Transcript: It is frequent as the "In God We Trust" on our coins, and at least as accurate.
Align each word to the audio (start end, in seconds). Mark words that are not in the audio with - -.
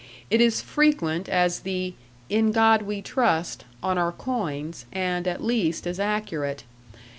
It 0.31 0.41
is 0.41 0.63
frequent 0.63 1.29
as 1.29 1.59
the 1.59 1.93
"In 2.27 2.51
God 2.51 2.81
We 2.81 3.03
Trust" 3.03 3.65
on 3.83 3.99
our 3.99 4.11
coins, 4.11 4.87
and 4.91 5.27
at 5.27 5.43
least 5.43 5.85
as 5.85 5.99
accurate. 5.99 6.63